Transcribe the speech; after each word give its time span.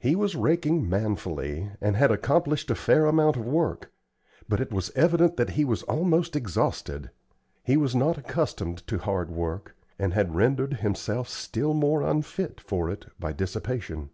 He 0.00 0.16
was 0.16 0.34
raking 0.34 0.88
manfully, 0.88 1.70
and 1.78 1.94
had 1.94 2.10
accomplished 2.10 2.70
a 2.70 2.74
fair 2.74 3.04
amount 3.04 3.36
of 3.36 3.44
work, 3.44 3.92
but 4.48 4.60
it 4.60 4.72
was 4.72 4.88
evident 4.94 5.36
that 5.36 5.50
he 5.60 5.64
was 5.66 5.82
almost 5.82 6.34
exhausted. 6.34 7.10
He 7.64 7.76
was 7.76 7.94
not 7.94 8.16
accustomed 8.16 8.78
to 8.86 8.96
hard 8.96 9.30
work, 9.30 9.76
and 9.98 10.14
had 10.14 10.34
rendered 10.34 10.76
himself 10.78 11.28
still 11.28 11.74
more 11.74 12.00
unfit 12.02 12.62
for 12.62 12.88
it 12.88 13.08
by 13.20 13.34
dissipation. 13.34 14.08